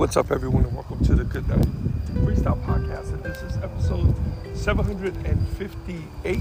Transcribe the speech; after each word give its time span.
What's 0.00 0.16
up, 0.16 0.30
everyone, 0.30 0.64
and 0.64 0.74
welcome 0.74 0.98
to 1.04 1.14
the 1.14 1.24
Good 1.24 1.46
Night 1.46 1.60
Freestyle 2.24 2.58
Podcast. 2.64 3.12
And 3.12 3.22
this 3.22 3.42
is 3.42 3.58
episode 3.58 4.14
758. 4.56 6.38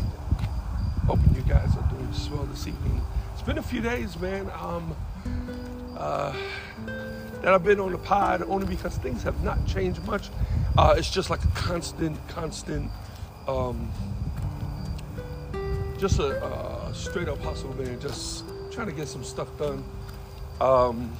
Hoping 1.05 1.35
you 1.35 1.41
guys 1.41 1.75
are 1.75 1.93
doing 1.93 2.13
swell 2.13 2.45
this 2.45 2.67
evening. 2.67 3.01
It's 3.33 3.41
been 3.41 3.57
a 3.57 3.61
few 3.61 3.81
days, 3.81 4.17
man, 4.17 4.49
um, 4.57 4.95
uh, 5.97 6.33
that 7.41 7.53
I've 7.53 7.65
been 7.65 7.81
on 7.81 7.91
the 7.91 7.97
pod 7.97 8.43
only 8.43 8.65
because 8.65 8.95
things 8.95 9.23
have 9.23 9.43
not 9.43 9.67
changed 9.67 10.01
much. 10.05 10.29
Uh, 10.77 10.95
it's 10.97 11.11
just 11.11 11.29
like 11.29 11.43
a 11.43 11.49
constant, 11.49 12.17
constant, 12.29 12.89
um, 13.45 13.91
just 15.97 16.19
a, 16.19 16.41
a 16.45 16.95
straight 16.95 17.27
up 17.27 17.41
hustle, 17.41 17.73
man. 17.73 17.99
Just 17.99 18.45
trying 18.71 18.87
to 18.87 18.93
get 18.93 19.09
some 19.09 19.25
stuff 19.25 19.49
done. 19.57 19.83
Um, 20.61 21.11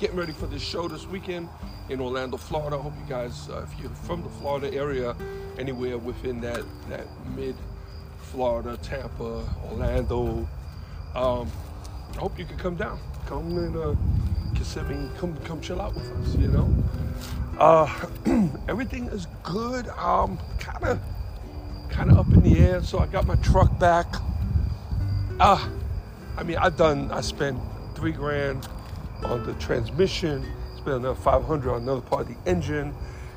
getting 0.00 0.16
ready 0.16 0.32
for 0.32 0.46
this 0.46 0.62
show 0.62 0.88
this 0.88 1.06
weekend 1.06 1.48
in 1.88 2.00
Orlando, 2.00 2.36
Florida. 2.36 2.76
I 2.76 2.80
hope 2.80 2.94
you 2.98 3.08
guys, 3.08 3.48
uh, 3.48 3.62
if 3.62 3.80
you're 3.80 3.90
from 3.90 4.22
the 4.22 4.28
Florida 4.28 4.72
area, 4.74 5.14
anywhere 5.58 5.98
within 5.98 6.40
that 6.40 6.64
that 6.88 7.06
mid 7.36 7.54
Florida, 8.18 8.76
Tampa, 8.82 9.44
Orlando, 9.70 10.48
um, 11.14 11.50
I 12.14 12.18
hope 12.18 12.38
you 12.38 12.44
can 12.44 12.56
come 12.56 12.74
down, 12.76 12.98
come 13.26 13.56
and 13.58 13.76
uh, 13.76 13.94
Kissimmee, 14.54 15.10
come 15.18 15.36
come 15.44 15.60
chill 15.60 15.80
out 15.80 15.94
with 15.94 16.10
us. 16.10 16.34
You 16.34 16.48
know, 16.48 16.74
uh, 17.58 17.86
everything 18.68 19.06
is 19.06 19.26
good. 19.42 19.88
Um, 19.88 20.38
kind 20.58 20.84
of 20.84 21.00
kind 21.88 22.10
of 22.10 22.18
up 22.18 22.32
in 22.32 22.42
the 22.42 22.58
air. 22.58 22.82
So 22.82 22.98
I 22.98 23.06
got 23.06 23.26
my 23.26 23.36
truck 23.36 23.78
back. 23.78 24.06
Ah, 25.38 25.70
I 26.36 26.42
mean, 26.42 26.56
I 26.56 26.70
done. 26.70 27.10
I 27.12 27.20
spent 27.20 27.58
three 27.94 28.12
grand 28.12 28.66
on 29.24 29.44
the 29.44 29.54
transmission, 29.54 30.44
spent 30.76 30.96
another 30.96 31.14
500 31.14 31.72
on 31.72 31.82
another 31.82 32.00
part 32.00 32.22
of 32.22 32.28
the 32.28 32.50
engine. 32.50 32.94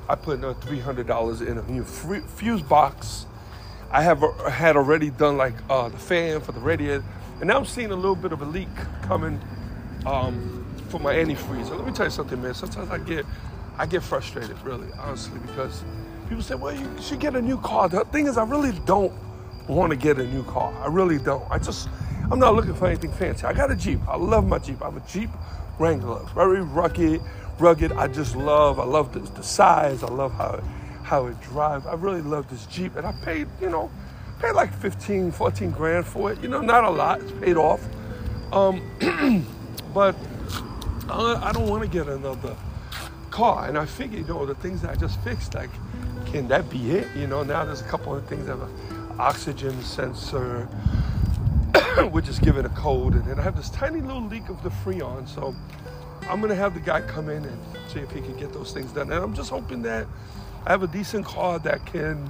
I 0.09 0.15
put 0.15 0.37
another 0.37 0.59
$300 0.59 1.45
in 1.45 1.57
a 1.57 1.63
new 1.69 1.83
fuse 1.83 2.61
box. 2.61 3.25
I 3.91 4.01
have 4.01 4.23
had 4.49 4.75
already 4.75 5.09
done 5.09 5.37
like 5.37 5.55
uh, 5.69 5.89
the 5.89 5.97
fan 5.97 6.41
for 6.41 6.51
the 6.51 6.59
radiator, 6.59 7.03
and 7.39 7.47
now 7.47 7.57
I'm 7.57 7.65
seeing 7.65 7.91
a 7.91 7.95
little 7.95 8.15
bit 8.15 8.31
of 8.31 8.41
a 8.41 8.45
leak 8.45 8.67
coming 9.01 9.39
um, 10.05 10.65
for 10.89 10.99
my 10.99 11.13
antifreeze. 11.13 11.69
Let 11.69 11.85
me 11.85 11.93
tell 11.93 12.05
you 12.05 12.11
something, 12.11 12.41
man. 12.41 12.53
Sometimes 12.53 12.89
I 12.89 12.97
get 12.97 13.25
I 13.77 13.85
get 13.85 14.01
frustrated, 14.03 14.59
really, 14.63 14.87
honestly, 14.99 15.39
because 15.39 15.83
people 16.27 16.43
say, 16.43 16.55
"Well, 16.55 16.75
you 16.75 16.89
should 17.01 17.19
get 17.19 17.35
a 17.35 17.41
new 17.41 17.57
car." 17.59 17.87
The 17.87 18.03
thing 18.05 18.27
is, 18.27 18.37
I 18.37 18.43
really 18.43 18.77
don't 18.85 19.13
want 19.67 19.91
to 19.91 19.95
get 19.95 20.19
a 20.19 20.25
new 20.25 20.43
car. 20.43 20.73
I 20.83 20.87
really 20.87 21.17
don't. 21.17 21.45
I 21.49 21.57
just 21.57 21.87
I'm 22.29 22.39
not 22.39 22.55
looking 22.55 22.73
for 22.73 22.87
anything 22.87 23.11
fancy. 23.13 23.45
I 23.45 23.53
got 23.53 23.71
a 23.71 23.75
Jeep. 23.75 23.99
I 24.07 24.17
love 24.17 24.45
my 24.45 24.59
Jeep. 24.59 24.81
I 24.81 24.85
have 24.85 24.97
a 24.97 25.07
Jeep 25.07 25.29
Wrangler. 25.79 26.25
Very 26.35 26.61
rugged, 26.61 27.21
rugged. 27.59 27.91
I 27.93 28.07
just 28.07 28.35
love. 28.35 28.79
I 28.79 28.85
love 28.85 29.13
the, 29.13 29.19
the 29.19 29.43
size. 29.43 30.03
I 30.03 30.07
love 30.07 30.33
how 30.33 30.61
how 31.03 31.27
it 31.27 31.39
drives. 31.41 31.85
I 31.85 31.93
really 31.93 32.21
love 32.21 32.49
this 32.49 32.65
Jeep, 32.65 32.95
and 32.95 33.07
I 33.07 33.13
paid 33.23 33.47
you 33.61 33.69
know 33.69 33.89
paid 34.39 34.51
like 34.51 34.73
15, 34.73 35.31
14 35.31 35.71
grand 35.71 36.05
for 36.05 36.31
it. 36.31 36.41
You 36.41 36.47
know, 36.47 36.61
not 36.61 36.83
a 36.83 36.89
lot. 36.89 37.21
It's 37.21 37.31
paid 37.33 37.57
off. 37.57 37.83
Um, 38.51 38.81
but 39.93 40.15
I, 41.09 41.49
I 41.49 41.51
don't 41.51 41.67
want 41.67 41.83
to 41.83 41.89
get 41.89 42.07
another 42.07 42.55
car. 43.31 43.67
And 43.67 43.77
I 43.77 43.85
figured, 43.85 44.27
you 44.27 44.33
know, 44.33 44.45
the 44.45 44.55
things 44.55 44.81
that 44.81 44.91
I 44.91 44.95
just 44.95 45.19
fixed, 45.21 45.55
like, 45.55 45.69
can 46.27 46.47
that 46.49 46.69
be 46.69 46.91
it? 46.91 47.07
You 47.15 47.27
know, 47.27 47.43
now 47.43 47.65
there's 47.65 47.81
a 47.81 47.85
couple 47.85 48.15
of 48.15 48.27
things 48.27 48.45
that 48.47 48.57
have 48.57 48.69
an 48.69 49.15
oxygen 49.19 49.81
sensor, 49.83 50.67
we're 52.11 52.21
just 52.21 52.41
given 52.41 52.65
a 52.65 52.69
code, 52.69 53.13
and 53.13 53.25
then 53.25 53.39
I 53.39 53.43
have 53.43 53.55
this 53.55 53.69
tiny 53.69 54.01
little 54.01 54.23
leak 54.23 54.49
of 54.49 54.61
the 54.61 54.69
Freon. 54.69 55.27
So 55.27 55.55
I'm 56.29 56.41
gonna 56.41 56.55
have 56.55 56.73
the 56.73 56.79
guy 56.79 57.01
come 57.01 57.29
in 57.29 57.43
and 57.43 57.59
see 57.91 57.99
if 57.99 58.11
he 58.11 58.21
can 58.21 58.37
get 58.37 58.53
those 58.53 58.71
things 58.71 58.91
done. 58.91 59.11
And 59.11 59.23
I'm 59.23 59.33
just 59.33 59.49
hoping 59.49 59.81
that 59.83 60.05
I 60.65 60.71
have 60.71 60.83
a 60.83 60.87
decent 60.87 61.25
car 61.25 61.59
that 61.59 61.85
can, 61.85 62.29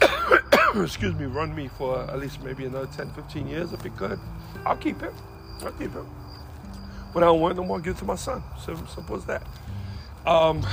excuse 0.82 1.14
me, 1.14 1.26
run 1.26 1.54
me 1.54 1.68
for 1.68 2.02
at 2.02 2.18
least 2.18 2.42
maybe 2.42 2.64
another 2.64 2.86
10, 2.86 3.10
15 3.10 3.48
years. 3.48 3.72
If 3.72 3.84
it 3.84 3.96
could, 3.96 4.18
I'll 4.64 4.76
keep 4.76 5.02
it. 5.02 5.12
I'll 5.62 5.72
keep 5.72 5.94
it. 5.94 6.04
But 7.12 7.22
I 7.24 7.26
don't 7.26 7.40
want 7.40 7.56
no 7.56 7.64
more. 7.64 7.80
Give 7.80 7.96
it 7.96 7.98
to 7.98 8.04
my 8.04 8.14
son. 8.14 8.42
Simple 8.64 9.16
as 9.16 9.24
that. 9.24 9.42
Um, 10.26 10.64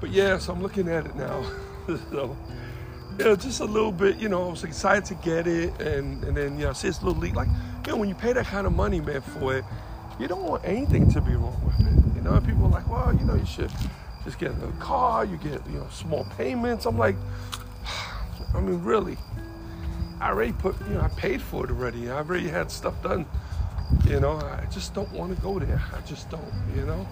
but 0.00 0.10
yeah, 0.10 0.38
so 0.38 0.52
I'm 0.52 0.62
looking 0.62 0.88
at 0.88 1.04
it 1.04 1.14
now. 1.16 1.44
so 2.10 2.36
you 3.18 3.24
know, 3.24 3.36
just 3.36 3.60
a 3.60 3.64
little 3.64 3.92
bit, 3.92 4.16
you 4.16 4.28
know, 4.28 4.48
I 4.48 4.50
was 4.50 4.64
excited 4.64 5.04
to 5.06 5.14
get 5.14 5.46
it, 5.46 5.80
and, 5.80 6.22
and 6.24 6.36
then, 6.36 6.58
you 6.58 6.64
know, 6.64 6.72
see 6.72 6.88
this 6.88 7.02
little 7.02 7.20
leak. 7.20 7.34
Like, 7.34 7.48
you 7.86 7.92
know, 7.92 7.98
when 7.98 8.08
you 8.08 8.14
pay 8.14 8.32
that 8.32 8.46
kind 8.46 8.66
of 8.66 8.72
money, 8.72 9.00
man, 9.00 9.20
for 9.20 9.56
it, 9.56 9.64
you 10.18 10.26
don't 10.26 10.42
want 10.42 10.64
anything 10.64 11.10
to 11.12 11.20
be 11.20 11.34
wrong 11.34 11.60
with 11.64 11.86
it. 11.86 12.16
You 12.16 12.22
know, 12.22 12.40
people 12.40 12.66
are 12.66 12.70
like, 12.70 12.88
well, 12.88 13.14
you 13.14 13.24
know, 13.24 13.34
you 13.34 13.46
should 13.46 13.70
just 14.24 14.38
get 14.38 14.50
a 14.50 14.72
car, 14.80 15.24
you 15.24 15.36
get, 15.36 15.64
you 15.66 15.78
know, 15.78 15.86
small 15.90 16.24
payments. 16.36 16.86
I'm 16.86 16.98
like, 16.98 17.16
I 18.54 18.60
mean, 18.60 18.82
really, 18.82 19.16
I 20.20 20.30
already 20.30 20.52
put, 20.52 20.76
you 20.88 20.94
know, 20.94 21.02
I 21.02 21.08
paid 21.08 21.40
for 21.40 21.64
it 21.64 21.70
already. 21.70 22.10
I 22.10 22.16
already 22.16 22.48
had 22.48 22.70
stuff 22.70 23.00
done. 23.02 23.26
You 24.06 24.18
know, 24.18 24.32
I 24.32 24.66
just 24.72 24.92
don't 24.92 25.10
want 25.12 25.36
to 25.36 25.40
go 25.42 25.58
there. 25.58 25.80
I 25.92 26.00
just 26.00 26.30
don't, 26.30 26.52
you 26.74 26.84
know? 26.84 27.06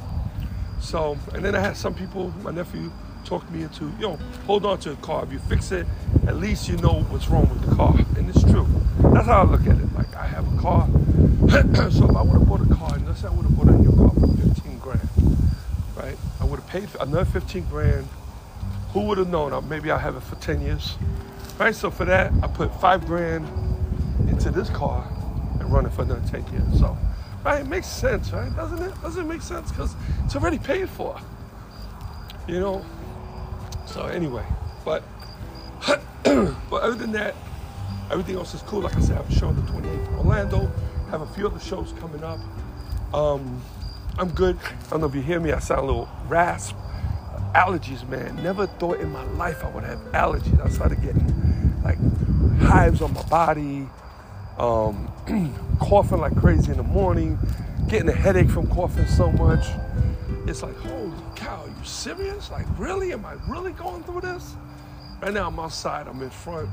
So, 0.80 1.16
and 1.32 1.44
then 1.44 1.54
I 1.54 1.60
had 1.60 1.76
some 1.76 1.94
people, 1.94 2.30
my 2.42 2.50
nephew, 2.50 2.90
talked 3.24 3.50
me 3.50 3.62
into, 3.62 3.84
you 3.98 4.08
know, 4.08 4.16
hold 4.46 4.66
on 4.66 4.78
to 4.80 4.90
the 4.90 4.96
car. 5.02 5.24
If 5.24 5.32
you 5.32 5.38
fix 5.40 5.72
it, 5.72 5.86
at 6.26 6.36
least 6.36 6.68
you 6.68 6.76
know 6.78 7.02
what's 7.10 7.28
wrong 7.28 7.48
with 7.48 7.68
the 7.68 7.74
car. 7.74 7.94
And 8.16 8.28
it's 8.28 8.42
true. 8.42 8.66
That's 8.98 9.26
how 9.26 9.42
I 9.42 9.44
look 9.44 9.62
at 9.62 9.78
it. 9.78 9.94
Like 9.94 10.14
I 10.14 10.26
have 10.26 10.52
a 10.52 10.60
car. 10.60 10.88
so 11.90 12.08
if 12.08 12.16
I 12.16 12.22
would 12.22 12.38
have 12.38 12.48
bought 12.48 12.60
a 12.60 12.74
car, 12.74 12.82
say 13.22 13.28
I 13.28 13.30
would 13.30 13.44
have 13.44 13.56
bought 13.56 13.68
a 13.68 13.72
new 13.72 13.92
car 13.94 14.10
for 14.10 14.26
15 14.26 14.78
grand, 14.78 15.08
right? 15.96 16.16
I 16.40 16.44
would 16.44 16.60
have 16.60 16.68
paid 16.68 16.88
another 17.00 17.24
15 17.24 17.66
grand. 17.66 18.08
Who 18.92 19.00
would 19.02 19.18
have 19.18 19.28
known? 19.28 19.52
Uh, 19.52 19.60
maybe 19.60 19.90
I 19.90 19.98
have 19.98 20.16
it 20.16 20.22
for 20.22 20.36
10 20.36 20.60
years. 20.60 20.96
Right? 21.58 21.74
So 21.74 21.90
for 21.90 22.04
that, 22.06 22.32
I 22.42 22.46
put 22.46 22.74
five 22.80 23.06
grand 23.06 23.46
into 24.28 24.50
this 24.50 24.70
car 24.70 25.06
and 25.60 25.72
run 25.72 25.86
it 25.86 25.92
for 25.92 26.02
another 26.02 26.22
10 26.28 26.52
years. 26.52 26.80
So, 26.80 26.96
right? 27.44 27.60
It 27.60 27.68
makes 27.68 27.86
sense, 27.86 28.32
right? 28.32 28.54
Doesn't 28.56 28.82
it? 28.82 29.00
Doesn't 29.02 29.24
it 29.24 29.28
make 29.28 29.42
sense? 29.42 29.70
Because 29.70 29.94
it's 30.24 30.34
already 30.34 30.58
paid 30.58 30.88
for. 30.88 31.18
You 32.48 32.60
know, 32.60 32.84
so 33.86 34.06
anyway, 34.06 34.44
but 34.84 35.02
but 36.24 36.82
other 36.82 36.94
than 36.94 37.12
that, 37.12 37.34
everything 38.10 38.36
else 38.36 38.54
is 38.54 38.62
cool. 38.62 38.80
Like 38.80 38.96
I 38.96 39.00
said, 39.00 39.16
I 39.16 39.22
have 39.22 39.30
a 39.30 39.34
show 39.34 39.48
on 39.48 39.56
the 39.56 39.62
28th 39.62 40.08
in 40.08 40.14
Orlando. 40.14 40.70
Have 41.10 41.22
a 41.22 41.26
few 41.26 41.46
other 41.46 41.60
shows 41.60 41.92
coming 42.00 42.22
up. 42.22 42.38
Um, 43.12 43.62
I'm 44.18 44.30
good. 44.30 44.58
I 44.86 44.90
don't 44.90 45.00
know 45.00 45.06
if 45.06 45.14
you 45.14 45.22
hear 45.22 45.40
me. 45.40 45.52
I 45.52 45.58
sound 45.58 45.80
a 45.80 45.84
little 45.84 46.08
rasp. 46.28 46.76
Allergies, 47.54 48.08
man. 48.08 48.42
Never 48.42 48.66
thought 48.66 49.00
in 49.00 49.10
my 49.10 49.24
life 49.32 49.62
I 49.64 49.68
would 49.70 49.84
have 49.84 49.98
allergies. 50.12 50.64
I 50.64 50.68
started 50.70 51.02
getting 51.02 51.82
like 51.82 51.98
hives 52.60 53.02
on 53.02 53.12
my 53.12 53.22
body, 53.24 53.88
um, 54.58 55.12
coughing 55.80 56.18
like 56.18 56.34
crazy 56.36 56.70
in 56.70 56.78
the 56.78 56.82
morning, 56.82 57.38
getting 57.88 58.08
a 58.08 58.12
headache 58.12 58.48
from 58.48 58.68
coughing 58.68 59.06
so 59.06 59.30
much. 59.32 59.66
It's 60.46 60.62
like, 60.62 60.76
holy 60.76 61.12
cow, 61.52 61.62
are 61.64 61.68
you 61.68 61.84
serious? 61.84 62.50
Like, 62.50 62.66
really? 62.78 63.12
Am 63.12 63.24
I 63.24 63.34
really 63.48 63.72
going 63.72 64.02
through 64.04 64.22
this? 64.22 64.56
Right 65.20 65.32
now, 65.32 65.48
I'm 65.48 65.58
outside. 65.58 66.08
I'm 66.08 66.22
in 66.22 66.30
front. 66.30 66.68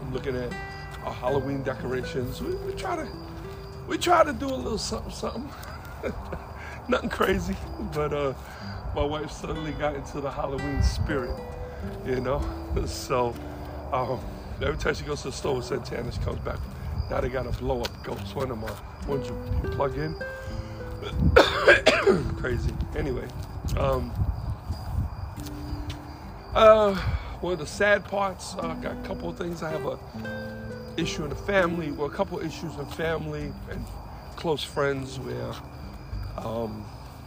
I'm 0.00 0.12
looking 0.12 0.36
at 0.36 0.52
our 1.04 1.12
Halloween 1.12 1.62
decorations. 1.62 2.42
We, 2.42 2.54
we 2.56 2.72
try 2.72 2.96
to, 2.96 3.08
we 3.88 3.96
try 3.98 4.24
to 4.24 4.32
do 4.32 4.46
a 4.46 4.54
little 4.54 4.78
something, 4.78 5.12
something. 5.12 5.48
Nothing 6.88 7.10
crazy, 7.10 7.56
but 7.92 8.12
uh, 8.12 8.34
my 8.94 9.02
wife 9.02 9.30
suddenly 9.30 9.72
got 9.72 9.94
into 9.94 10.20
the 10.20 10.30
Halloween 10.30 10.82
spirit, 10.82 11.38
you 12.06 12.20
know. 12.20 12.42
So 12.86 13.34
um, 13.90 14.20
every 14.60 14.76
time 14.76 14.94
she 14.94 15.04
goes 15.04 15.22
to 15.22 15.28
the 15.28 15.32
store 15.32 15.56
with 15.56 15.64
Santana, 15.64 16.12
she 16.12 16.18
comes 16.18 16.38
back. 16.40 16.58
Now 17.08 17.22
they 17.22 17.30
got 17.30 17.46
a 17.46 17.52
blow 17.52 17.80
up 17.80 18.04
ghost. 18.04 18.36
One 18.36 18.50
of 18.50 18.60
them, 18.60 18.70
ones 19.08 19.28
you, 19.28 19.36
you 19.62 19.70
plug 19.70 19.96
in. 19.96 20.14
Crazy. 22.36 22.74
Anyway, 22.94 23.26
um, 23.76 24.12
uh, 26.54 26.94
one 27.40 27.52
of 27.52 27.58
the 27.58 27.66
sad 27.66 28.04
parts, 28.04 28.54
I 28.54 28.70
uh, 28.70 28.74
got 28.76 28.92
a 28.92 29.08
couple 29.08 29.28
of 29.28 29.36
things. 29.36 29.62
I 29.62 29.70
have 29.70 29.84
a 29.84 29.98
issue 30.96 31.24
in 31.24 31.30
the 31.30 31.36
family, 31.36 31.92
well, 31.92 32.06
a 32.06 32.10
couple 32.10 32.38
of 32.38 32.46
issues 32.46 32.74
in 32.76 32.86
family 32.86 33.52
and 33.70 33.84
close 34.36 34.62
friends 34.62 35.18
where 35.18 35.52
um, 36.38 36.84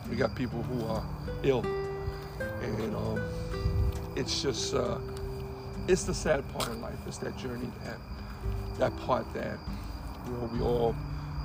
we 0.10 0.16
got 0.16 0.36
people 0.36 0.64
who 0.64 0.86
are 0.88 1.04
ill, 1.44 1.64
and 2.62 2.96
um, 2.96 3.22
it's 4.16 4.42
just 4.42 4.74
uh, 4.74 4.98
it's 5.88 6.04
the 6.04 6.14
sad 6.14 6.48
part 6.54 6.70
of 6.70 6.78
life. 6.78 6.98
It's 7.08 7.18
that 7.20 7.38
journey 7.38 7.72
that 7.84 7.98
that 8.80 8.98
part 9.02 9.32
that 9.34 9.60
you 10.26 10.34
know 10.34 10.50
we 10.52 10.62
all 10.62 10.96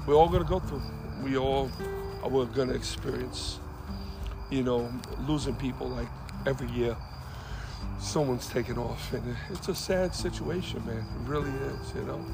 we're 0.07 0.15
all 0.15 0.29
gonna 0.29 0.45
go 0.45 0.61
through. 0.61 0.83
We 1.23 1.37
all 1.37 1.71
we're 2.25 2.47
gonna 2.47 2.73
experience. 2.73 3.61
You 4.51 4.63
know, 4.63 4.93
losing 5.27 5.55
people 5.57 5.89
like 5.89 6.09
every 6.47 6.69
year. 6.71 6.97
Someone's 7.99 8.49
taken 8.49 8.77
off, 8.79 9.13
and 9.13 9.37
it's 9.51 9.69
a 9.69 9.75
sad 9.75 10.15
situation, 10.15 10.85
man. 10.87 10.99
It 10.99 11.29
really 11.29 11.51
is, 11.51 11.95
you 11.95 12.03
know. 12.03 12.25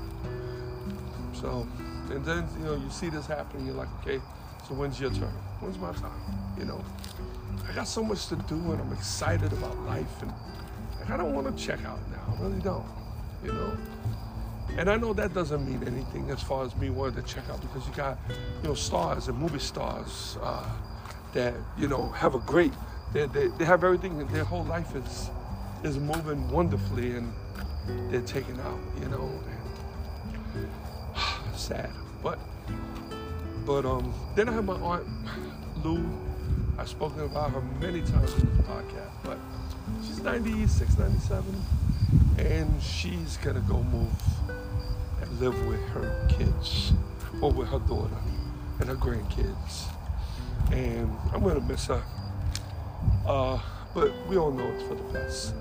So, 1.32 1.66
and 2.10 2.24
then 2.24 2.48
you 2.58 2.64
know 2.64 2.74
you 2.74 2.90
see 2.90 3.08
this 3.08 3.26
happening. 3.26 3.66
You're 3.66 3.76
like, 3.76 3.88
okay, 4.00 4.20
so 4.68 4.74
when's 4.74 5.00
your 5.00 5.10
turn? 5.10 5.32
When's 5.60 5.78
my 5.78 5.92
time? 5.92 6.20
You 6.58 6.64
know, 6.64 6.84
I 7.68 7.74
got 7.74 7.88
so 7.88 8.02
much 8.02 8.26
to 8.28 8.36
do, 8.36 8.54
and 8.54 8.80
I'm 8.80 8.92
excited 8.92 9.52
about 9.52 9.76
life, 9.80 10.22
and 10.22 10.32
I 11.12 11.16
don't 11.16 11.34
want 11.34 11.46
to 11.56 11.64
check 11.64 11.84
out 11.84 11.98
now. 12.10 12.34
I 12.36 12.42
really 12.42 12.60
don't. 12.60 12.86
You 13.44 13.52
know. 13.52 13.76
And 14.76 14.88
I 14.88 14.96
know 14.96 15.12
that 15.14 15.34
doesn't 15.34 15.66
mean 15.66 15.86
anything 15.86 16.30
as 16.30 16.42
far 16.42 16.64
as 16.64 16.76
me 16.76 16.90
wanting 16.90 17.22
to 17.22 17.28
check 17.28 17.48
out 17.50 17.60
because 17.60 17.86
you 17.88 17.94
got, 17.94 18.18
you 18.62 18.68
know, 18.68 18.74
stars 18.74 19.28
and 19.28 19.36
movie 19.36 19.58
stars 19.58 20.38
uh, 20.42 20.64
that, 21.32 21.54
you 21.78 21.88
know, 21.88 22.08
have 22.10 22.34
a 22.34 22.40
great, 22.40 22.72
they, 23.12 23.26
they, 23.26 23.48
they 23.48 23.64
have 23.64 23.84
everything, 23.84 24.26
their 24.28 24.44
whole 24.44 24.64
life 24.64 24.94
is 24.94 25.30
is 25.82 25.98
moving 25.98 26.50
wonderfully 26.50 27.16
and 27.16 27.32
they're 28.10 28.20
taken 28.20 28.58
out, 28.60 28.78
you 29.00 29.08
know. 29.08 29.30
And, 30.54 30.68
sad. 31.58 31.90
But, 32.22 32.38
but 33.64 33.84
um, 33.84 34.12
then 34.34 34.48
I 34.48 34.52
have 34.52 34.64
my 34.64 34.74
aunt 34.74 35.06
Lou. 35.82 36.04
I've 36.78 36.88
spoken 36.88 37.20
about 37.20 37.50
her 37.50 37.60
many 37.80 38.00
times 38.00 38.32
in 38.34 38.56
this 38.56 38.66
podcast, 38.66 39.10
but 39.24 39.38
she's 40.02 40.20
96, 40.20 40.98
97, 40.98 41.62
and 42.38 42.82
she's 42.82 43.36
gonna 43.38 43.60
go 43.60 43.82
move 43.82 44.08
and 45.20 45.40
live 45.40 45.66
with 45.66 45.80
her 45.90 46.26
kids 46.30 46.92
or 47.42 47.52
with 47.52 47.68
her 47.68 47.80
daughter 47.80 48.16
and 48.78 48.88
her 48.88 48.96
grandkids. 48.96 49.88
And 50.72 51.16
I'm 51.32 51.42
gonna 51.42 51.60
miss 51.60 51.86
her. 51.86 52.02
Uh, 53.26 53.58
but 53.94 54.12
we 54.28 54.36
all 54.36 54.50
know 54.50 54.66
it's 54.68 54.82
for 54.84 54.94
the 54.94 55.12
best. 55.12 55.54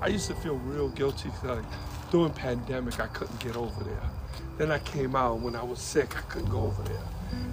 I 0.00 0.08
used 0.08 0.28
to 0.28 0.34
feel 0.34 0.56
real 0.56 0.88
guilty 0.90 1.30
like 1.44 1.64
during 2.10 2.32
pandemic 2.32 3.00
I 3.00 3.06
couldn't 3.08 3.40
get 3.40 3.56
over 3.56 3.82
there. 3.82 4.10
Then 4.58 4.70
I 4.70 4.78
came 4.80 5.16
out 5.16 5.40
when 5.40 5.56
I 5.56 5.62
was 5.62 5.80
sick, 5.80 6.16
I 6.16 6.20
couldn't 6.22 6.50
go 6.50 6.60
over 6.60 6.82
there. 6.82 7.02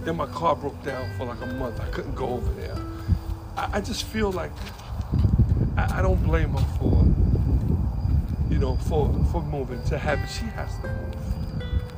Then 0.04 0.18
my 0.18 0.28
car 0.28 0.56
broke 0.56 0.81
down 0.84 1.10
for 1.18 1.25
like 1.25 1.42
a 1.42 1.48
month, 1.48 1.80
I 1.80 1.90
couldn't 1.90 2.16
go 2.16 2.28
over 2.28 2.54
there. 2.54 2.78
I, 3.57 3.78
I 3.78 3.81
just 3.81 4.04
feel 4.06 4.31
like 4.31 4.51
I, 5.78 6.00
I 6.00 6.01
don't 6.01 6.24
blame 6.24 6.50
her 6.50 6.78
for 6.78 7.04
you 8.54 8.60
know, 8.60 8.75
for 8.75 9.12
for 9.31 9.42
moving 9.42 9.81
to 9.86 9.98
have 9.98 10.19
it. 10.19 10.28
She 10.28 10.46
has 10.46 10.78
to 10.81 10.88
move. 10.88 11.16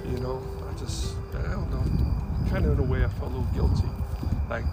You 0.10 0.20
know, 0.22 0.42
I 0.70 0.80
just, 0.80 1.14
I 1.34 1.52
don't 1.52 1.70
know. 1.70 2.50
Kind 2.50 2.66
of 2.66 2.80
in 2.80 2.80
a 2.80 2.84
way, 2.90 3.04
I 3.04 3.10
felt 3.10 3.34
a 3.34 3.36
little 3.36 3.54
guilty. 3.54 3.90
Like, 4.50 4.66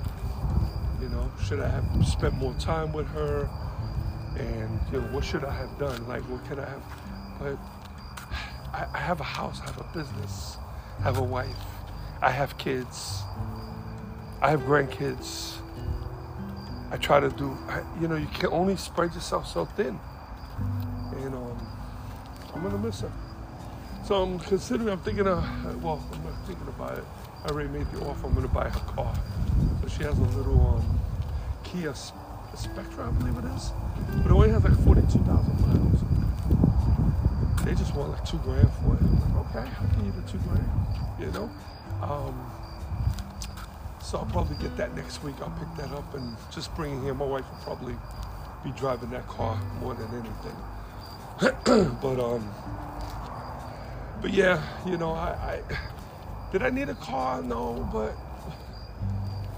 you 1.00 1.08
know, 1.08 1.30
should 1.44 1.60
I 1.60 1.68
have 1.68 1.84
spent 2.06 2.34
more 2.34 2.54
time 2.54 2.92
with 2.92 3.06
her? 3.08 3.48
And, 4.38 4.80
you 4.90 5.00
know, 5.00 5.06
what 5.08 5.24
should 5.24 5.44
I 5.44 5.52
have 5.52 5.78
done? 5.78 6.06
Like, 6.08 6.22
what 6.22 6.44
could 6.46 6.58
I 6.58 6.68
have? 6.68 6.82
But 7.38 7.58
I, 8.72 8.86
I 8.94 8.98
have 8.98 9.20
a 9.20 9.24
house, 9.24 9.60
I 9.60 9.66
have 9.66 9.78
a 9.78 9.88
business, 9.94 10.56
I 11.00 11.02
have 11.02 11.18
a 11.18 11.22
wife, 11.22 11.64
I 12.22 12.30
have 12.30 12.56
kids, 12.56 13.22
I 14.40 14.50
have 14.50 14.62
grandkids. 14.62 15.58
I 16.90 16.98
try 16.98 17.20
to 17.20 17.30
do, 17.30 17.56
I, 17.68 17.82
you 18.00 18.06
know, 18.08 18.16
you 18.16 18.26
can 18.26 18.50
only 18.52 18.76
spread 18.76 19.14
yourself 19.14 19.46
so 19.46 19.64
thin. 19.64 19.98
And 21.12 21.34
um, 21.34 21.66
I'm 22.54 22.62
gonna 22.62 22.76
miss 22.76 23.00
her. 23.00 23.12
So 24.04 24.20
I'm 24.20 24.40
considering, 24.40 24.90
I'm 24.90 24.98
thinking 24.98 25.28
of, 25.28 25.44
well, 25.82 26.02
I'm 26.12 26.24
not 26.24 26.34
thinking 26.44 26.66
about 26.66 26.98
it. 26.98 27.04
I 27.44 27.48
already 27.48 27.68
made 27.68 27.88
the 27.92 28.04
offer, 28.04 28.26
I'm 28.26 28.34
gonna 28.34 28.48
buy 28.48 28.68
her 28.68 28.80
car. 28.80 29.14
So 29.80 29.88
she 29.88 30.02
has 30.02 30.18
a 30.18 30.22
little 30.36 30.76
um, 30.76 31.00
Kia 31.62 31.94
Spectra, 31.94 33.06
I 33.06 33.10
believe 33.12 33.38
it 33.38 33.44
is. 33.54 33.72
But 34.18 34.26
it 34.26 34.32
only 34.32 34.50
has 34.50 34.64
like 34.64 34.76
42,000 34.84 35.60
miles. 35.60 36.02
They 37.64 37.74
just 37.74 37.94
want 37.94 38.10
like 38.10 38.24
two 38.24 38.38
grand 38.38 38.68
for 38.82 38.94
it. 38.94 39.02
I'm 39.02 39.36
like, 39.36 39.56
okay, 39.56 39.70
I'll 39.80 39.86
give 39.96 40.06
you 40.06 40.12
the 40.20 40.28
two 40.28 40.38
grand, 40.48 40.68
you 41.20 41.30
know? 41.30 41.48
Um, 42.02 42.50
so 44.02 44.18
I'll 44.18 44.26
probably 44.26 44.56
get 44.56 44.76
that 44.78 44.96
next 44.96 45.22
week. 45.22 45.36
I'll 45.40 45.56
pick 45.58 45.68
that 45.76 45.96
up 45.96 46.12
and 46.14 46.36
just 46.52 46.74
bring 46.74 46.98
it 46.98 47.02
here. 47.04 47.14
My 47.14 47.24
wife 47.24 47.44
will 47.48 47.76
probably 47.76 47.94
be 48.64 48.72
driving 48.72 49.10
that 49.10 49.28
car 49.28 49.60
more 49.80 49.94
than 49.94 50.08
anything. 50.10 50.56
but 52.02 52.20
um, 52.20 52.52
but 54.22 54.32
yeah, 54.32 54.62
you 54.86 54.96
know, 54.96 55.12
I, 55.12 55.30
I 55.30 55.62
did 56.52 56.62
I 56.62 56.70
need 56.70 56.88
a 56.88 56.94
car? 56.94 57.42
No, 57.42 57.88
but 57.92 58.14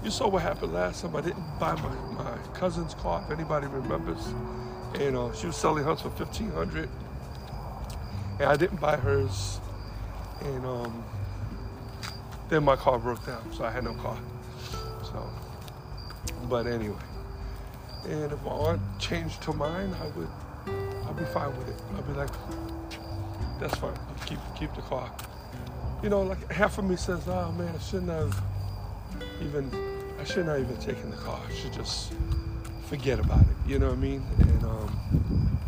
you 0.03 0.11
saw 0.11 0.27
what 0.27 0.41
happened 0.41 0.73
last 0.73 1.01
time. 1.01 1.15
I 1.15 1.21
didn't 1.21 1.59
buy 1.59 1.75
my, 1.75 1.95
my 2.23 2.37
cousin's 2.53 2.95
car, 2.95 3.23
if 3.25 3.31
anybody 3.31 3.67
remembers. 3.67 4.25
And 4.95 5.15
uh, 5.15 5.33
she 5.33 5.47
was 5.47 5.55
selling 5.55 5.83
hers 5.83 6.01
for 6.01 6.09
fifteen 6.09 6.51
hundred, 6.51 6.89
and 8.39 8.49
I 8.49 8.55
didn't 8.55 8.81
buy 8.81 8.95
hers. 8.97 9.59
And 10.41 10.65
um, 10.65 11.03
then 12.49 12.63
my 12.63 12.75
car 12.75 12.99
broke 12.99 13.25
down, 13.25 13.51
so 13.53 13.65
I 13.65 13.71
had 13.71 13.83
no 13.83 13.93
car. 13.95 14.17
So, 15.03 15.29
but 16.49 16.67
anyway, 16.67 16.95
and 18.07 18.31
if 18.31 18.41
my 18.43 18.51
aunt 18.51 18.81
changed 18.99 19.43
her 19.45 19.53
mind, 19.53 19.95
I 19.95 20.07
would, 20.17 20.29
I'd 21.07 21.17
be 21.17 21.25
fine 21.25 21.57
with 21.57 21.69
it. 21.69 21.81
I'd 21.97 22.07
be 22.07 22.13
like, 22.13 22.29
that's 23.59 23.75
fine. 23.75 23.97
Keep 24.25 24.39
keep 24.57 24.73
the 24.73 24.81
car. 24.81 25.11
You 26.01 26.09
know, 26.09 26.23
like 26.23 26.51
half 26.51 26.77
of 26.77 26.85
me 26.85 26.95
says, 26.95 27.27
"Oh 27.27 27.51
man, 27.51 27.73
I 27.75 27.79
shouldn't 27.79 28.09
have 28.09 28.41
even. 29.41 29.69
I 30.19 30.23
shouldn't 30.23 30.47
have 30.47 30.59
even 30.59 30.77
taken 30.77 31.11
the 31.11 31.17
car. 31.17 31.39
I 31.47 31.53
should 31.53 31.73
just 31.73 32.13
forget 32.87 33.19
about 33.19 33.41
it." 33.41 33.55
You 33.67 33.79
know 33.79 33.87
what 33.87 33.97
I 33.97 34.01
mean? 34.01 34.23
And 34.39 34.63
um, 34.63 35.59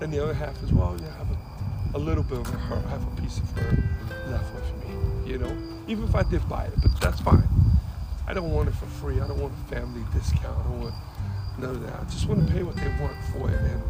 then 0.00 0.10
the 0.10 0.22
other 0.22 0.34
half 0.34 0.60
is, 0.62 0.72
"Well, 0.72 0.96
yeah, 1.00 1.08
I 1.08 1.18
have 1.18 1.30
a, 1.30 1.98
a 1.98 2.00
little 2.00 2.24
bit 2.24 2.38
of 2.38 2.46
her. 2.48 2.82
I 2.86 2.90
have 2.90 3.06
a 3.06 3.20
piece 3.20 3.38
of 3.38 3.50
her 3.52 3.82
left 4.28 4.52
with 4.54 4.70
me. 4.84 5.30
You 5.32 5.38
know, 5.38 5.56
even 5.86 6.04
if 6.04 6.14
I 6.14 6.22
did 6.24 6.46
buy 6.48 6.64
it, 6.64 6.74
but 6.82 7.00
that's 7.00 7.20
fine. 7.20 7.48
I 8.26 8.34
don't 8.34 8.50
want 8.50 8.68
it 8.68 8.74
for 8.74 8.86
free. 8.86 9.20
I 9.20 9.28
don't 9.28 9.40
want 9.40 9.52
a 9.52 9.74
family 9.74 10.02
discount. 10.12 10.58
I 10.58 10.62
don't 10.64 10.80
want 10.80 10.94
none 11.58 11.70
of 11.70 11.82
that. 11.82 12.00
I 12.00 12.04
just 12.04 12.26
want 12.26 12.46
to 12.46 12.52
pay 12.52 12.62
what 12.62 12.76
they 12.76 12.88
want 13.00 13.16
for 13.32 13.48
it, 13.50 13.60
and 13.60 13.82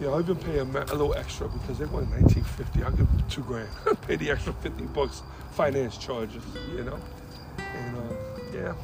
you 0.00 0.06
know, 0.06 0.14
I 0.14 0.20
even 0.20 0.36
pay 0.36 0.58
a, 0.58 0.62
a 0.62 0.94
little 0.94 1.14
extra 1.14 1.48
because 1.48 1.78
they 1.78 1.86
want 1.86 2.10
1950. 2.10 2.82
I'll 2.82 2.90
give 2.92 3.08
two 3.30 3.42
grand. 3.42 3.68
Pay 4.02 4.16
the 4.16 4.30
extra 4.30 4.52
50 4.52 4.84
bucks 4.86 5.22
finance 5.52 5.96
charges, 5.96 6.42
you 6.72 6.84
know. 6.84 6.98
And 7.58 7.96
uh, 7.96 8.14
yeah, 8.52 8.74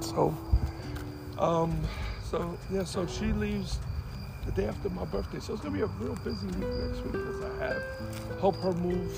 so 0.00 0.36
um, 1.38 1.80
so 2.30 2.56
yeah, 2.70 2.84
so 2.84 3.06
she 3.06 3.26
leaves 3.32 3.78
the 4.44 4.52
day 4.52 4.68
after 4.68 4.88
my 4.90 5.04
birthday. 5.04 5.40
So 5.40 5.52
it's 5.52 5.62
gonna 5.62 5.74
be 5.74 5.82
a 5.82 5.86
real 5.86 6.16
busy 6.16 6.46
week 6.46 6.56
next 6.58 7.02
week 7.02 7.12
because 7.12 7.42
I 7.42 7.64
have 7.64 8.40
help 8.40 8.56
her 8.56 8.72
move. 8.72 9.12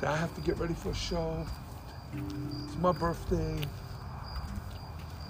Then 0.00 0.10
I 0.10 0.16
have 0.16 0.34
to 0.34 0.40
get 0.42 0.58
ready 0.58 0.74
for 0.74 0.90
a 0.90 0.94
show. 0.94 1.46
It's 2.14 2.76
my 2.76 2.92
birthday. 2.92 3.58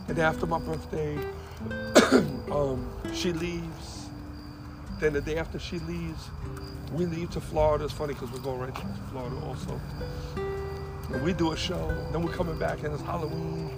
And 0.08 0.18
after 0.18 0.46
my 0.46 0.58
birthday, 0.58 1.16
um, 2.50 2.90
she 3.14 3.32
leaves. 3.32 4.01
Then 5.02 5.14
the 5.14 5.20
day 5.20 5.36
after 5.36 5.58
she 5.58 5.80
leaves, 5.80 6.30
we 6.92 7.06
leave 7.06 7.28
to 7.30 7.40
Florida. 7.40 7.82
It's 7.82 7.92
funny 7.92 8.14
because 8.14 8.30
we're 8.30 8.38
going 8.38 8.60
right 8.60 8.72
to 8.72 8.86
Florida 9.10 9.34
also. 9.44 9.80
And 11.12 11.24
we 11.24 11.32
do 11.32 11.50
a 11.50 11.56
show. 11.56 11.88
Then 12.12 12.22
we're 12.22 12.32
coming 12.32 12.56
back 12.56 12.84
and 12.84 12.94
it's 12.94 13.02
Halloween. 13.02 13.68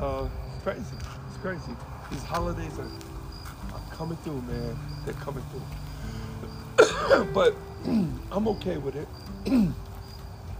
Uh, 0.00 0.26
it's 0.54 0.62
crazy. 0.64 0.96
It's 1.28 1.36
crazy. 1.42 1.76
These 2.10 2.22
holidays 2.22 2.78
are, 2.78 2.88
are 3.74 3.94
coming 3.94 4.16
through, 4.24 4.40
man. 4.40 4.78
They're 5.04 5.12
coming 5.12 5.44
through. 6.78 7.24
but 7.34 7.54
I'm 8.32 8.48
okay 8.48 8.78
with 8.78 8.96
it. 8.96 9.08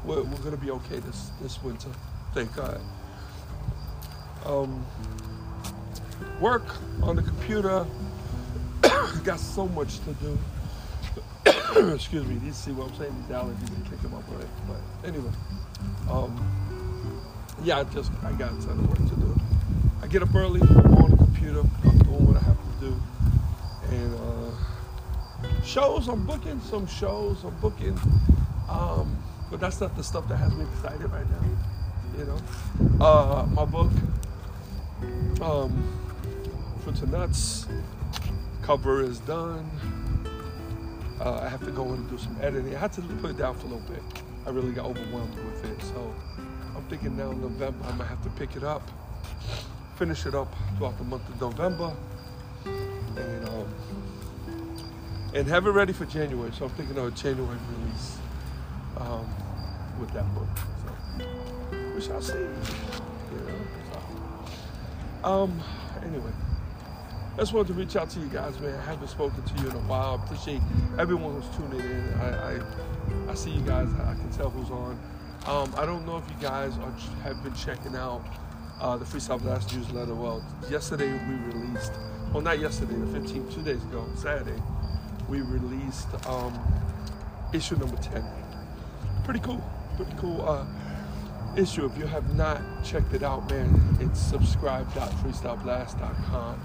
we're, 0.05 0.25
we're 0.25 0.45
gonna 0.45 0.59
be 0.59 0.73
okay 0.73 0.99
this 0.99 1.31
this 1.41 1.63
winter. 1.63 1.89
Thank 2.35 2.55
God. 2.55 2.83
Um, 4.45 4.85
work 6.39 6.67
on 7.03 7.17
the 7.17 7.23
computer 7.23 7.87
got 9.25 9.41
so 9.41 9.67
much 9.69 10.01
to 10.01 10.13
do. 10.15 10.39
Excuse 11.95 12.27
me. 12.27 12.39
You 12.45 12.53
see 12.53 12.73
what 12.73 12.91
I'm 12.91 12.97
saying? 12.97 13.15
These 13.23 13.37
allergies 13.37 13.71
are 13.73 13.91
kicking 13.91 14.11
my 14.11 14.21
butt. 14.21 14.47
But 14.69 15.09
anyway, 15.09 15.31
um, 16.11 16.31
yeah, 17.63 17.79
I 17.81 17.85
just 17.85 18.13
I 18.23 18.33
got 18.33 18.53
a 18.53 18.67
ton 18.67 18.79
of 18.79 18.89
work 18.89 18.99
to 18.99 19.17
do. 19.17 19.41
I 20.03 20.07
get 20.07 20.23
up 20.23 20.35
early. 20.35 20.61
I'm 20.61 20.95
on 20.97 21.11
the 21.13 21.17
computer. 21.17 21.61
I'm 21.61 21.99
doing 21.99 22.27
what 22.27 22.37
I 22.37 22.41
have 22.41 22.59
to 22.59 22.87
do, 22.87 23.03
and 23.91 24.15
uh, 24.15 25.63
shows. 25.65 26.09
I'm 26.09 26.27
booking 26.27 26.61
some 26.61 26.87
shows. 26.87 27.45
I'm 27.45 27.59
booking, 27.61 27.99
um, 28.69 29.17
but 29.51 29.59
that's 29.59 29.81
not 29.81 29.97
the 29.97 30.05
stuff 30.05 30.29
that 30.29 30.37
has 30.37 30.55
me 30.55 30.65
excited 30.65 31.11
right 31.11 31.29
now. 31.31 32.19
You 32.19 32.25
know, 32.27 33.05
uh, 33.05 33.47
my 33.47 33.65
book, 33.65 33.91
um, 35.41 35.73
Fruits 36.83 37.01
and 37.01 37.13
Nuts, 37.13 37.67
cover 38.65 39.03
is 39.03 39.19
done. 39.21 39.71
Uh, 41.21 41.35
I 41.35 41.49
have 41.51 41.63
to 41.65 41.71
go 41.71 41.85
in 41.89 41.97
and 41.97 42.11
do 42.11 42.17
some 42.17 42.35
editing. 42.41 42.75
I 42.75 42.79
had 42.79 42.95
to 42.95 43.03
put 43.03 43.31
it 43.31 43.37
down 43.37 43.55
for 43.57 43.67
a 43.67 43.71
little 43.71 43.87
bit. 43.87 44.03
I 44.47 44.51
really 44.51 44.73
got 44.73 44.87
overwhelmed 44.87 45.37
with 45.37 45.65
it, 45.67 45.83
so 45.83 46.15
I'm 46.75 46.83
thinking 46.85 47.15
now 47.15 47.31
in 47.31 47.43
November 47.43 47.85
I 47.87 47.93
might 47.93 48.09
have 48.09 48.23
to 48.23 48.31
pick 48.31 48.57
it 48.57 48.65
up, 48.65 48.83
finish 49.97 50.25
it 50.25 50.35
up 50.35 50.53
throughout 50.77 50.97
the 50.97 51.05
month 51.05 51.29
of 51.29 51.39
November, 51.41 51.93
and 52.65 53.49
um, 53.51 53.75
and 55.35 55.47
have 55.47 55.67
it 55.67 55.71
ready 55.71 55.93
for 55.93 56.07
January. 56.07 56.51
So 56.53 56.65
I'm 56.65 56.71
thinking 56.71 56.97
of 56.97 57.05
a 57.07 57.11
January 57.11 57.59
release 57.79 58.17
um, 58.97 59.27
with 60.01 60.11
that 60.15 60.35
book. 60.35 60.49
So 61.19 61.27
we 61.95 62.01
shall 62.01 62.23
see. 62.23 62.33
So. 65.23 65.29
Um. 65.29 65.63
Anyway, 66.03 66.33
just 67.39 67.53
wanted 67.53 67.69
to 67.69 67.75
reach 67.75 67.97
out 67.97 68.11
to 68.11 68.21
you 68.21 68.27
guys, 68.27 68.59
man. 68.61 68.79
I 68.79 68.85
haven't 68.85 69.09
spoken 69.09 69.43
to 69.43 69.63
you 69.63 69.71
in 69.71 69.77
a 69.77 69.81
while. 69.81 70.21
I 70.21 70.25
appreciate 70.25 70.61
everyone 70.99 71.41
who's 71.41 71.57
tuning 71.57 71.81
in. 71.81 72.15
I 72.21 72.55
I, 72.55 72.61
I 73.31 73.35
see 73.35 73.51
you 73.51 73.63
guys. 73.63 73.89
I 73.95 74.15
can 74.15 74.31
tell 74.31 74.51
who's 74.51 74.71
on. 74.71 74.99
Um, 75.47 75.75
I 75.77 75.85
don't 75.85 76.07
know 76.07 76.17
if 76.17 76.27
you 76.29 76.37
guys 76.41 76.73
are, 76.79 76.91
have 77.23 77.43
been 77.43 77.55
checking 77.55 77.95
out 77.95 78.25
uh, 78.81 78.97
the 78.97 79.05
Freestyle 79.05 79.39
Blast 79.41 79.75
newsletter. 79.75 80.15
Well, 80.15 80.43
yesterday 80.71 81.13
we 81.13 81.35
released, 81.53 81.93
well, 82.33 82.43
not 82.43 82.61
yesterday, 82.61 82.95
the 82.95 83.19
15th, 83.19 83.55
two 83.55 83.63
days 83.63 83.83
ago, 83.83 84.07
Saturday, 84.15 84.59
we 85.29 85.43
released 85.43 86.09
um, 86.27 86.59
issue 87.53 87.77
number 87.77 87.97
10. 87.97 88.25
Pretty 89.25 89.41
cool, 89.41 89.63
pretty 89.97 90.15
cool 90.17 90.49
uh, 90.49 90.65
issue. 91.57 91.85
If 91.85 91.99
you 91.99 92.07
have 92.07 92.35
not 92.37 92.63
checked 92.83 93.13
it 93.13 93.23
out, 93.23 93.51
man, 93.51 93.99
it's 94.01 94.21
subscribe.freestyleblast.com. 94.21 96.61